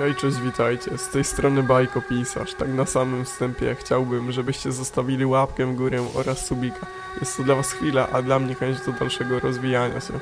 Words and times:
Hej, 0.00 0.14
cześć, 0.14 0.36
witajcie. 0.40 0.98
Z 0.98 1.08
tej 1.08 1.24
strony 1.24 1.62
Bajko 1.62 2.02
Pisarz. 2.02 2.54
Tak 2.54 2.68
na 2.68 2.86
samym 2.86 3.24
wstępie 3.24 3.74
chciałbym, 3.74 4.32
żebyście 4.32 4.72
zostawili 4.72 5.26
łapkę 5.26 5.66
w 5.66 5.76
górę 5.76 6.06
oraz 6.14 6.46
subika. 6.46 6.86
Jest 7.20 7.36
to 7.36 7.42
dla 7.42 7.54
was 7.54 7.72
chwila, 7.72 8.08
a 8.08 8.22
dla 8.22 8.38
mnie 8.38 8.54
chęć 8.54 8.78
do 8.86 8.92
dalszego 8.92 9.40
rozwijania 9.40 10.00
się. 10.00 10.12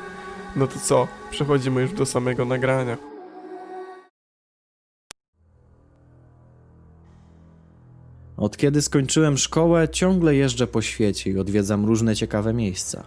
No 0.56 0.66
to 0.66 0.78
co, 0.78 1.08
przechodzimy 1.30 1.80
już 1.80 1.92
do 1.92 2.06
samego 2.06 2.44
nagrania. 2.44 2.96
Od 8.36 8.56
kiedy 8.56 8.82
skończyłem 8.82 9.38
szkołę, 9.38 9.88
ciągle 9.88 10.34
jeżdżę 10.34 10.66
po 10.66 10.82
świecie 10.82 11.30
i 11.30 11.38
odwiedzam 11.38 11.86
różne 11.86 12.16
ciekawe 12.16 12.54
miejsca. 12.54 13.04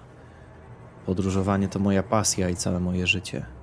Podróżowanie 1.06 1.68
to 1.68 1.80
moja 1.80 2.04
pasja 2.04 2.50
i 2.50 2.56
całe 2.56 2.80
moje 2.80 3.08
życie. 3.08 3.61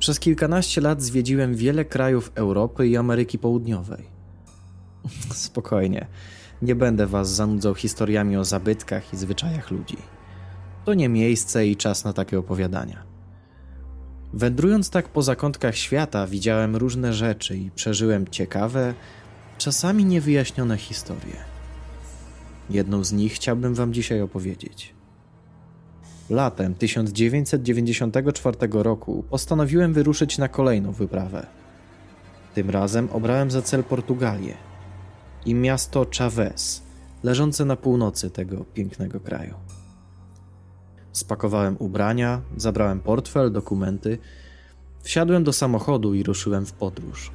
Przez 0.00 0.20
kilkanaście 0.20 0.80
lat 0.80 1.02
zwiedziłem 1.02 1.54
wiele 1.54 1.84
krajów 1.84 2.32
Europy 2.34 2.88
i 2.88 2.96
Ameryki 2.96 3.38
Południowej. 3.38 4.04
Spokojnie, 5.34 6.06
nie 6.62 6.74
będę 6.74 7.06
was 7.06 7.30
zanudzał 7.30 7.74
historiami 7.74 8.36
o 8.36 8.44
zabytkach 8.44 9.14
i 9.14 9.16
zwyczajach 9.16 9.70
ludzi. 9.70 9.96
To 10.84 10.94
nie 10.94 11.08
miejsce 11.08 11.66
i 11.66 11.76
czas 11.76 12.04
na 12.04 12.12
takie 12.12 12.38
opowiadania. 12.38 13.02
Wędrując 14.32 14.90
tak 14.90 15.08
po 15.08 15.22
zakątkach 15.22 15.76
świata, 15.76 16.26
widziałem 16.26 16.76
różne 16.76 17.12
rzeczy 17.12 17.56
i 17.56 17.70
przeżyłem 17.70 18.28
ciekawe, 18.28 18.94
czasami 19.58 20.04
niewyjaśnione 20.04 20.76
historie. 20.76 21.36
Jedną 22.70 23.04
z 23.04 23.12
nich 23.12 23.32
chciałbym 23.32 23.74
Wam 23.74 23.92
dzisiaj 23.92 24.20
opowiedzieć. 24.20 24.94
Latem 26.30 26.74
1994 26.74 28.56
roku 28.72 29.24
postanowiłem 29.30 29.92
wyruszyć 29.92 30.38
na 30.38 30.48
kolejną 30.48 30.92
wyprawę. 30.92 31.46
Tym 32.54 32.70
razem 32.70 33.08
obrałem 33.12 33.50
za 33.50 33.62
cel 33.62 33.84
Portugalię 33.84 34.54
i 35.46 35.54
miasto 35.54 36.06
Chaves, 36.18 36.82
leżące 37.22 37.64
na 37.64 37.76
północy 37.76 38.30
tego 38.30 38.64
pięknego 38.74 39.20
kraju. 39.20 39.54
Spakowałem 41.12 41.76
ubrania, 41.78 42.40
zabrałem 42.56 43.00
portfel, 43.00 43.52
dokumenty, 43.52 44.18
wsiadłem 45.02 45.44
do 45.44 45.52
samochodu 45.52 46.14
i 46.14 46.22
ruszyłem 46.22 46.66
w 46.66 46.72
podróż. 46.72 47.30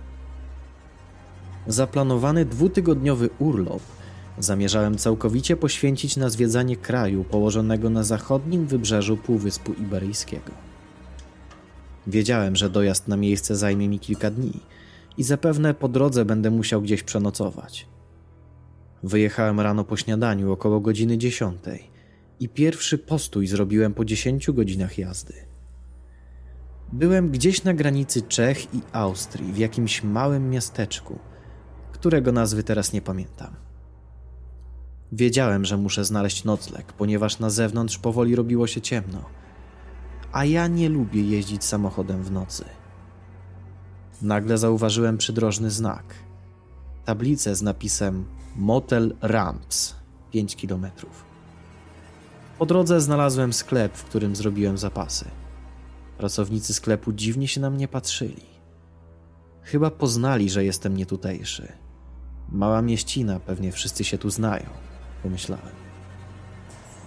Zaplanowany 1.68 2.46
dwutygodniowy 2.46 3.30
urlop 3.40 3.82
zamierzałem 4.40 4.98
całkowicie 4.98 5.58
poświęcić 5.58 6.18
na 6.18 6.30
zwiedzanie 6.30 6.76
kraju 6.76 7.24
położonego 7.24 7.90
na 7.90 8.04
zachodnim 8.04 8.66
wybrzeżu 8.66 9.18
Półwyspu 9.18 9.74
Iberyjskiego. 9.74 10.52
Wiedziałem, 12.08 12.56
że 12.56 12.70
dojazd 12.70 13.08
na 13.08 13.18
miejsce 13.18 13.56
zajmie 13.56 13.90
mi 13.90 14.00
kilka 14.00 14.32
dni 14.32 14.60
i 15.18 15.24
zapewne 15.24 15.74
po 15.74 15.88
drodze 15.88 16.26
będę 16.26 16.52
musiał 16.52 16.82
gdzieś 16.82 17.04
przenocować. 17.04 17.88
Wyjechałem 19.04 19.60
rano 19.60 19.84
po 19.84 19.98
śniadaniu 19.98 20.52
około 20.52 20.80
godziny 20.80 21.18
10 21.18 21.58
i 22.40 22.50
pierwszy 22.50 22.98
postój 22.98 23.48
zrobiłem 23.48 23.94
po 23.94 24.06
10 24.06 24.52
godzinach 24.52 24.98
jazdy. 24.98 25.34
Byłem 26.94 27.30
gdzieś 27.30 27.64
na 27.64 27.74
granicy 27.74 28.22
Czech 28.22 28.74
i 28.74 28.82
Austrii, 28.92 29.54
w 29.54 29.58
jakimś 29.58 30.04
małym 30.04 30.50
miasteczku, 30.50 31.20
którego 31.92 32.32
nazwy 32.32 32.64
teraz 32.64 32.94
nie 32.94 33.02
pamiętam. 33.02 33.56
Wiedziałem, 35.16 35.66
że 35.66 35.78
muszę 35.78 36.06
znaleźć 36.06 36.44
nocleg, 36.44 36.94
ponieważ 36.94 37.40
na 37.40 37.50
zewnątrz 37.50 37.98
powoli 37.98 38.36
robiło 38.36 38.68
się 38.68 38.82
ciemno, 38.82 39.26
a 40.32 40.46
ja 40.46 40.68
nie 40.68 40.90
lubię 40.90 41.22
jeździć 41.22 41.64
samochodem 41.64 42.24
w 42.24 42.32
nocy. 42.32 42.66
Nagle 44.22 44.58
zauważyłem 44.58 45.18
przydrożny 45.18 45.72
znak. 45.72 46.14
Tablicę 47.06 47.56
z 47.56 47.62
napisem 47.62 48.26
Motel 48.56 49.16
Ramps 49.22 49.96
5 50.32 50.56
kilometrów. 50.56 51.26
Po 52.60 52.66
drodze 52.66 53.02
znalazłem 53.02 53.54
sklep, 53.54 53.98
w 53.98 54.04
którym 54.04 54.36
zrobiłem 54.36 54.78
zapasy. 54.78 55.26
Pracownicy 56.18 56.74
sklepu 56.74 57.14
dziwnie 57.14 57.48
się 57.48 57.62
na 57.62 57.70
mnie 57.70 57.88
patrzyli. 57.88 58.46
Chyba 59.62 59.92
poznali, 59.92 60.50
że 60.50 60.66
jestem 60.66 60.98
nietutejszy. 60.98 61.72
Mała 62.50 62.82
mieścina, 62.82 63.40
pewnie 63.40 63.72
wszyscy 63.72 64.04
się 64.04 64.18
tu 64.18 64.30
znają, 64.30 64.66
pomyślałem. 65.26 65.76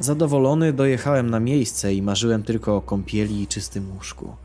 Zadowolony 0.00 0.72
dojechałem 0.72 1.30
na 1.30 1.40
miejsce 1.40 1.94
i 1.94 2.02
marzyłem 2.02 2.42
tylko 2.42 2.76
o 2.76 2.80
kąpieli 2.80 3.42
i 3.42 3.46
czystym 3.46 3.92
łóżku. 3.94 4.36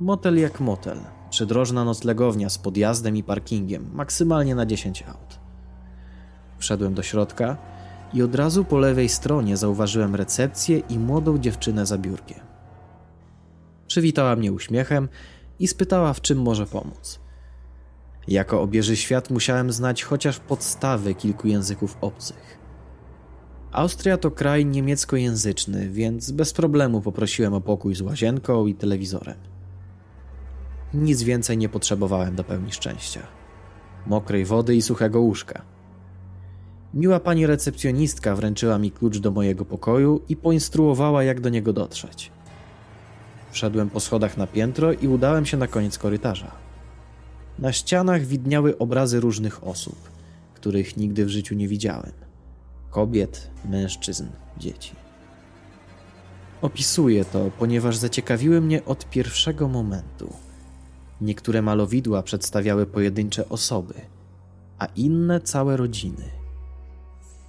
Motel 0.00 0.38
jak 0.38 0.60
motel. 0.60 0.98
Przydrożna 1.30 1.84
noclegownia 1.84 2.48
z 2.50 2.58
podjazdem 2.58 3.16
i 3.16 3.22
parkingiem, 3.22 3.90
maksymalnie 3.94 4.54
na 4.54 4.66
10 4.66 5.02
aut. 5.02 5.38
Wszedłem 6.58 6.94
do 6.94 7.02
środka 7.02 7.56
i 8.14 8.22
od 8.22 8.34
razu 8.34 8.64
po 8.64 8.78
lewej 8.78 9.08
stronie 9.08 9.56
zauważyłem 9.56 10.14
recepcję 10.14 10.78
i 10.78 10.98
młodą 10.98 11.38
dziewczynę 11.38 11.86
za 11.86 11.98
biurkiem. 11.98 12.40
Przywitała 13.86 14.36
mnie 14.36 14.52
uśmiechem 14.52 15.08
i 15.58 15.68
spytała, 15.68 16.12
w 16.12 16.20
czym 16.20 16.42
może 16.42 16.66
pomóc. 16.66 17.20
Jako 18.28 18.62
obieży 18.62 18.96
świat 18.96 19.30
musiałem 19.30 19.72
znać 19.72 20.02
chociaż 20.02 20.38
podstawy 20.40 21.14
kilku 21.14 21.48
języków 21.48 21.96
obcych. 22.00 22.58
Austria 23.72 24.16
to 24.16 24.30
kraj 24.30 24.66
niemieckojęzyczny, 24.66 25.88
więc 25.88 26.30
bez 26.30 26.52
problemu 26.52 27.00
poprosiłem 27.00 27.54
o 27.54 27.60
pokój 27.60 27.94
z 27.94 28.00
łazienką 28.00 28.66
i 28.66 28.74
telewizorem. 28.74 29.36
Nic 30.94 31.22
więcej 31.22 31.58
nie 31.58 31.68
potrzebowałem 31.68 32.34
do 32.34 32.44
pełni 32.44 32.72
szczęścia. 32.72 33.20
Mokrej 34.06 34.44
wody 34.44 34.76
i 34.76 34.82
suchego 34.82 35.20
łóżka. 35.20 35.62
Miła 36.94 37.20
pani 37.20 37.46
recepcjonistka 37.46 38.36
wręczyła 38.36 38.78
mi 38.78 38.90
klucz 38.90 39.18
do 39.18 39.30
mojego 39.30 39.64
pokoju 39.64 40.20
i 40.28 40.36
poinstruowała, 40.36 41.22
jak 41.24 41.40
do 41.40 41.48
niego 41.48 41.72
dotrzeć. 41.72 42.32
Wszedłem 43.50 43.90
po 43.90 44.00
schodach 44.00 44.36
na 44.36 44.46
piętro 44.46 44.92
i 44.92 45.08
udałem 45.08 45.46
się 45.46 45.56
na 45.56 45.66
koniec 45.66 45.98
korytarza. 45.98 46.67
Na 47.58 47.72
ścianach 47.72 48.24
widniały 48.24 48.78
obrazy 48.78 49.20
różnych 49.20 49.66
osób, 49.66 49.96
których 50.54 50.96
nigdy 50.96 51.24
w 51.24 51.28
życiu 51.28 51.54
nie 51.54 51.68
widziałem: 51.68 52.12
kobiet, 52.90 53.50
mężczyzn, 53.64 54.26
dzieci. 54.58 54.92
Opisuję 56.62 57.24
to, 57.24 57.50
ponieważ 57.58 57.96
zaciekawiły 57.96 58.60
mnie 58.60 58.84
od 58.84 59.10
pierwszego 59.10 59.68
momentu. 59.68 60.32
Niektóre 61.20 61.62
malowidła 61.62 62.22
przedstawiały 62.22 62.86
pojedyncze 62.86 63.48
osoby, 63.48 63.94
a 64.78 64.86
inne 64.86 65.40
całe 65.40 65.76
rodziny. 65.76 66.24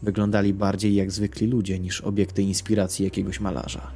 Wyglądali 0.02 0.54
bardziej 0.54 0.96
jak 0.96 1.12
zwykli 1.12 1.48
ludzie 1.48 1.80
niż 1.80 2.02
obiekty 2.02 2.42
inspiracji 2.42 3.06
jakiegoś 3.06 3.40
malarza. 3.40 3.92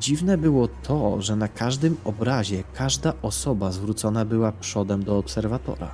Dziwne 0.00 0.38
było 0.38 0.68
to, 0.68 1.22
że 1.22 1.36
na 1.36 1.48
każdym 1.48 1.96
obrazie 2.04 2.64
każda 2.74 3.12
osoba 3.22 3.72
zwrócona 3.72 4.24
była 4.24 4.52
przodem 4.52 5.04
do 5.04 5.18
obserwatora. 5.18 5.90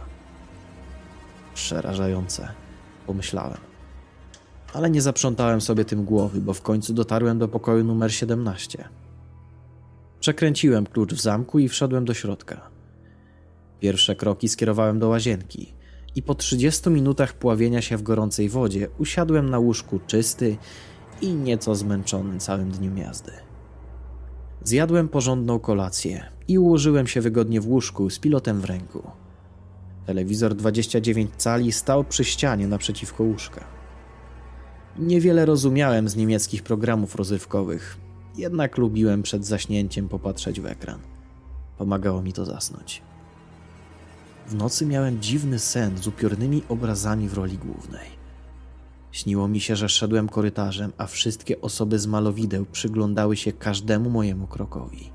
Przerażające, 1.54 2.48
pomyślałem. 3.06 3.58
Ale 4.72 4.90
nie 4.90 5.02
zaprzątałem 5.02 5.60
sobie 5.60 5.84
tym 5.84 6.04
głowy, 6.04 6.40
bo 6.40 6.54
w 6.54 6.62
końcu 6.62 6.94
dotarłem 6.94 7.38
do 7.38 7.48
pokoju 7.48 7.84
numer 7.84 8.14
17. 8.14 8.88
Przekręciłem 10.20 10.86
klucz 10.86 11.14
w 11.14 11.20
zamku 11.20 11.58
i 11.58 11.68
wszedłem 11.68 12.04
do 12.04 12.14
środka. 12.14 12.70
Pierwsze 13.80 14.16
kroki 14.16 14.48
skierowałem 14.48 14.98
do 14.98 15.08
łazienki 15.08 15.74
i 16.14 16.22
po 16.22 16.34
30 16.34 16.90
minutach 16.90 17.34
pławienia 17.34 17.82
się 17.82 17.96
w 17.96 18.02
gorącej 18.02 18.48
wodzie 18.48 18.88
usiadłem 18.98 19.50
na 19.50 19.58
łóżku 19.58 20.00
czysty 20.06 20.56
i 21.20 21.34
nieco 21.34 21.74
zmęczony 21.74 22.38
całym 22.38 22.70
dniem 22.70 22.98
jazdy. 22.98 23.32
Zjadłem 24.64 25.08
porządną 25.08 25.58
kolację 25.58 26.26
i 26.48 26.58
ułożyłem 26.58 27.06
się 27.06 27.20
wygodnie 27.20 27.60
w 27.60 27.68
łóżku 27.68 28.10
z 28.10 28.18
pilotem 28.18 28.60
w 28.60 28.64
ręku. 28.64 29.02
Telewizor 30.06 30.54
29 30.54 31.30
cali 31.36 31.72
stał 31.72 32.04
przy 32.04 32.24
ścianie 32.24 32.68
naprzeciwko 32.68 33.24
łóżka. 33.24 33.64
Niewiele 34.98 35.46
rozumiałem 35.46 36.08
z 36.08 36.16
niemieckich 36.16 36.62
programów 36.62 37.16
rozrywkowych, 37.16 37.96
jednak 38.36 38.78
lubiłem 38.78 39.22
przed 39.22 39.46
zaśnięciem 39.46 40.08
popatrzeć 40.08 40.60
w 40.60 40.66
ekran. 40.66 40.98
Pomagało 41.78 42.22
mi 42.22 42.32
to 42.32 42.44
zasnąć. 42.44 43.02
W 44.46 44.54
nocy 44.54 44.86
miałem 44.86 45.20
dziwny 45.20 45.58
sen 45.58 45.98
z 45.98 46.06
upiornymi 46.06 46.62
obrazami 46.68 47.28
w 47.28 47.34
roli 47.34 47.58
głównej. 47.58 48.23
Śniło 49.14 49.48
mi 49.48 49.60
się, 49.60 49.76
że 49.76 49.88
szedłem 49.88 50.28
korytarzem, 50.28 50.92
a 50.98 51.06
wszystkie 51.06 51.60
osoby 51.60 51.98
z 51.98 52.06
malowideł 52.06 52.66
przyglądały 52.72 53.36
się 53.36 53.52
każdemu 53.52 54.10
mojemu 54.10 54.46
krokowi. 54.46 55.10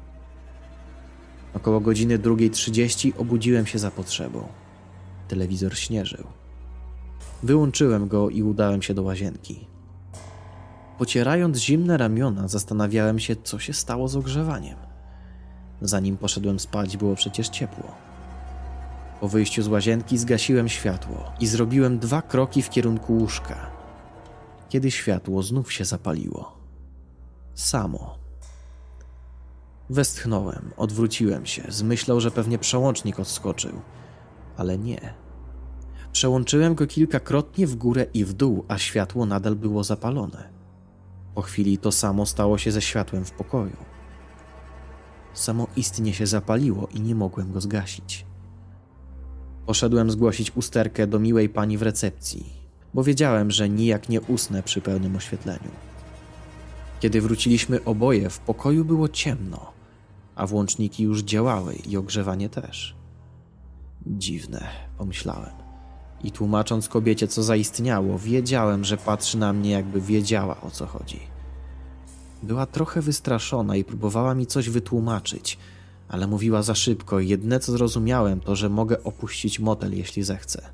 Około 1.54 1.80
godziny 1.80 2.20
2.30 2.20 3.12
obudziłem 3.18 3.66
się 3.66 3.80
za 3.80 3.92
potrzebą. 3.92 4.48
Telewizor 5.28 5.78
śnieżył. 5.78 6.24
Wyłączyłem 7.44 8.08
go 8.08 8.30
i 8.30 8.44
udałem 8.44 8.82
się 8.82 8.94
do 8.94 9.04
łazienki. 9.04 9.68
Pocierając 10.98 11.58
zimne 11.58 11.98
ramiona, 11.98 12.48
zastanawiałem 12.48 13.20
się, 13.20 13.36
co 13.44 13.60
się 13.60 13.74
stało 13.74 14.08
z 14.08 14.16
ogrzewaniem. 14.16 14.78
Zanim 15.82 16.18
poszedłem 16.18 16.60
spać, 16.60 16.98
było 16.98 17.16
przecież 17.16 17.50
ciepło. 17.50 17.92
Po 19.22 19.28
wyjściu 19.28 19.64
z 19.64 19.68
łazienki 19.68 20.18
zgasiłem 20.18 20.70
światło 20.70 21.32
i 21.40 21.48
zrobiłem 21.48 22.00
dwa 22.00 22.22
kroki 22.22 22.62
w 22.62 22.70
kierunku 22.70 23.14
łóżka, 23.14 23.79
kiedy 24.70 24.92
światło 24.92 25.44
znów 25.44 25.74
się 25.74 25.86
zapaliło. 25.86 26.58
Samo. 27.54 28.18
Westchnąłem, 29.90 30.72
odwróciłem 30.78 31.46
się, 31.46 31.64
z 31.70 31.84
myślą, 31.84 32.20
że 32.20 32.32
pewnie 32.32 32.60
przełącznik 32.60 33.20
odskoczył, 33.20 33.82
ale 34.58 34.78
nie. 34.78 35.14
Przełączyłem 36.12 36.76
go 36.76 36.88
kilkakrotnie 36.88 37.68
w 37.68 37.76
górę 37.76 38.06
i 38.14 38.26
w 38.26 38.34
dół, 38.34 38.66
a 38.68 38.78
światło 38.78 39.26
nadal 39.26 39.56
było 39.56 39.84
zapalone. 39.84 40.50
Po 41.36 41.42
chwili 41.42 41.78
to 41.78 41.92
samo 41.92 42.26
stało 42.26 42.58
się 42.58 42.72
ze 42.72 42.82
światłem 42.82 43.26
w 43.26 43.32
pokoju. 43.32 43.78
Samo 45.34 45.68
istnie 45.76 46.14
się 46.14 46.28
zapaliło 46.28 46.88
i 46.94 47.02
nie 47.02 47.16
mogłem 47.16 47.52
go 47.52 47.62
zgasić. 47.62 48.26
Poszedłem 49.66 50.12
zgłosić 50.12 50.52
usterkę 50.56 51.08
do 51.08 51.20
miłej 51.20 51.50
pani 51.50 51.78
w 51.78 51.82
recepcji, 51.82 52.59
bo 52.94 53.04
wiedziałem, 53.04 53.52
że 53.52 53.70
nijak 53.70 54.10
nie 54.10 54.22
usnę 54.22 54.64
przy 54.64 54.82
pełnym 54.82 55.16
oświetleniu. 55.16 55.72
Kiedy 57.00 57.22
wróciliśmy 57.22 57.84
oboje, 57.84 58.30
w 58.30 58.40
pokoju 58.40 58.86
było 58.86 59.10
ciemno, 59.10 59.72
a 60.36 60.48
włączniki 60.48 61.04
już 61.04 61.22
działały 61.22 61.74
i 61.74 61.98
ogrzewanie 61.98 62.50
też. 62.50 62.96
Dziwne, 64.08 64.68
pomyślałem. 64.98 65.52
I 66.24 66.32
tłumacząc 66.32 66.90
kobiecie, 66.90 67.28
co 67.28 67.44
zaistniało, 67.44 68.20
wiedziałem, 68.20 68.84
że 68.84 68.98
patrzy 68.98 69.38
na 69.38 69.54
mnie, 69.54 69.72
jakby 69.72 70.02
wiedziała 70.02 70.62
o 70.62 70.72
co 70.72 70.86
chodzi. 70.86 71.20
Była 72.44 72.66
trochę 72.66 73.02
wystraszona 73.02 73.76
i 73.76 73.84
próbowała 73.84 74.36
mi 74.36 74.48
coś 74.48 74.70
wytłumaczyć, 74.70 75.58
ale 76.10 76.28
mówiła 76.28 76.64
za 76.64 76.76
szybko 76.76 77.20
i 77.20 77.28
jedne 77.28 77.60
co 77.60 77.72
zrozumiałem 77.72 78.40
to, 78.40 78.56
że 78.56 78.70
mogę 78.70 79.04
opuścić 79.04 79.60
motel, 79.60 79.98
jeśli 79.98 80.24
zechcę. 80.24 80.70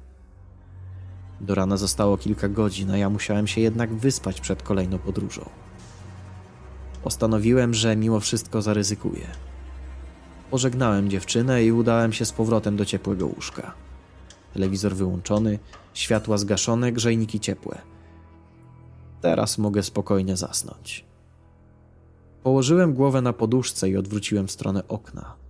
Do 1.41 1.55
rana 1.55 1.77
zostało 1.77 2.17
kilka 2.17 2.49
godzin, 2.49 2.91
a 2.91 2.97
ja 2.97 3.09
musiałem 3.09 3.47
się 3.47 3.61
jednak 3.61 3.93
wyspać 3.93 4.41
przed 4.41 4.63
kolejną 4.63 4.97
podróżą. 4.97 5.49
Postanowiłem, 7.03 7.73
że 7.73 7.95
mimo 7.95 8.19
wszystko 8.19 8.61
zaryzykuję. 8.61 9.27
Pożegnałem 10.51 11.09
dziewczynę 11.09 11.63
i 11.63 11.71
udałem 11.71 12.13
się 12.13 12.25
z 12.25 12.31
powrotem 12.31 12.77
do 12.77 12.85
ciepłego 12.85 13.27
łóżka. 13.27 13.73
Telewizor 14.53 14.95
wyłączony, 14.95 15.59
światła 15.93 16.37
zgaszone, 16.37 16.91
grzejniki 16.91 17.39
ciepłe. 17.39 17.81
Teraz 19.21 19.57
mogę 19.57 19.83
spokojnie 19.83 20.37
zasnąć. 20.37 21.05
Położyłem 22.43 22.93
głowę 22.93 23.21
na 23.21 23.33
poduszce 23.33 23.89
i 23.89 23.97
odwróciłem 23.97 24.47
w 24.47 24.51
stronę 24.51 24.87
okna. 24.87 25.44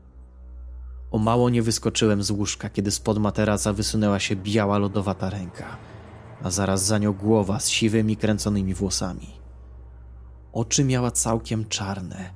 O 1.16 1.18
mało 1.18 1.50
nie 1.50 1.62
wyskoczyłem 1.62 2.24
z 2.24 2.32
łóżka, 2.32 2.70
kiedy 2.70 2.92
spod 2.92 3.18
materaca 3.18 3.74
wysunęła 3.74 4.20
się 4.20 4.36
biała 4.36 4.78
lodowata 4.78 5.30
ręka, 5.30 5.78
a 6.44 6.52
zaraz 6.52 6.86
za 6.86 6.98
nią 6.98 7.14
głowa 7.14 7.60
z 7.60 7.70
siwymi 7.70 8.18
kręconymi 8.18 8.74
włosami. 8.74 9.28
Oczy 10.54 10.84
miała 10.84 11.12
całkiem 11.12 11.70
czarne. 11.70 12.30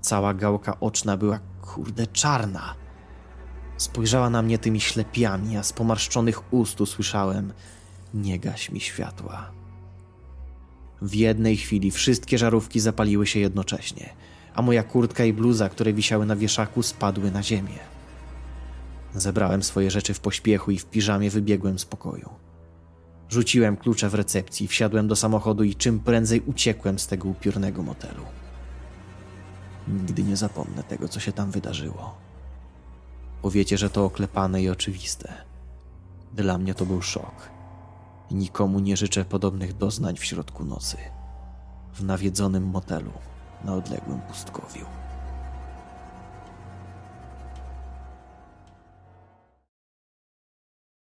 Cała 0.00 0.34
gałka 0.34 0.80
oczna 0.80 1.16
była 1.16 1.38
kurde 1.62 2.06
czarna. 2.06 2.74
Spojrzała 3.76 4.30
na 4.30 4.42
mnie 4.42 4.58
tymi 4.58 4.80
ślepiami, 4.80 5.56
a 5.56 5.62
z 5.62 5.72
pomarszczonych 5.72 6.52
ust 6.52 6.80
usłyszałem: 6.80 7.52
Nie 8.14 8.38
gaś 8.38 8.70
mi 8.70 8.80
światła. 8.80 9.50
W 11.02 11.14
jednej 11.14 11.56
chwili 11.56 11.90
wszystkie 11.90 12.38
żarówki 12.38 12.80
zapaliły 12.80 13.26
się 13.26 13.40
jednocześnie, 13.40 14.10
a 14.54 14.62
moja 14.62 14.82
kurtka 14.82 15.24
i 15.24 15.32
bluza, 15.32 15.68
które 15.68 15.92
wisiały 15.92 16.26
na 16.26 16.36
wieszaku, 16.36 16.82
spadły 16.82 17.30
na 17.30 17.42
ziemię. 17.42 17.95
Zebrałem 19.16 19.62
swoje 19.62 19.90
rzeczy 19.90 20.14
w 20.14 20.20
pośpiechu 20.20 20.70
i 20.70 20.78
w 20.78 20.86
piżamie 20.86 21.30
wybiegłem 21.30 21.78
z 21.78 21.84
pokoju. 21.84 22.30
Rzuciłem 23.28 23.76
klucze 23.76 24.08
w 24.08 24.14
recepcji, 24.14 24.68
wsiadłem 24.68 25.08
do 25.08 25.16
samochodu 25.16 25.64
i 25.64 25.74
czym 25.74 26.00
prędzej 26.00 26.40
uciekłem 26.40 26.98
z 26.98 27.06
tego 27.06 27.28
upiornego 27.28 27.82
motelu. 27.82 28.22
Nigdy 29.88 30.22
nie 30.22 30.36
zapomnę 30.36 30.82
tego, 30.82 31.08
co 31.08 31.20
się 31.20 31.32
tam 31.32 31.50
wydarzyło. 31.50 32.14
Powiecie, 33.42 33.78
że 33.78 33.90
to 33.90 34.04
oklepane 34.04 34.62
i 34.62 34.68
oczywiste. 34.68 35.32
Dla 36.32 36.58
mnie 36.58 36.74
to 36.74 36.86
był 36.86 37.02
szok. 37.02 37.50
Nikomu 38.30 38.80
nie 38.80 38.96
życzę 38.96 39.24
podobnych 39.24 39.76
doznań 39.76 40.16
w 40.16 40.24
środku 40.24 40.64
nocy. 40.64 40.96
W 41.94 42.04
nawiedzonym 42.04 42.64
motelu 42.64 43.12
na 43.64 43.74
odległym 43.74 44.20
pustkowiu. 44.20 44.86